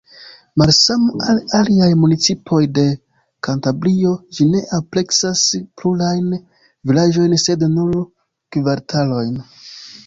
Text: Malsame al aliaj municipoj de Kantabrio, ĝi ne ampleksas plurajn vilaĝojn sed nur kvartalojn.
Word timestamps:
Malsame 0.59 1.11
al 1.33 1.41
aliaj 1.57 1.89
municipoj 2.03 2.61
de 2.79 2.85
Kantabrio, 3.49 4.15
ĝi 4.39 4.49
ne 4.55 4.63
ampleksas 4.79 5.45
plurajn 5.83 6.35
vilaĝojn 6.91 7.41
sed 7.47 7.69
nur 7.79 7.95
kvartalojn. 8.57 9.41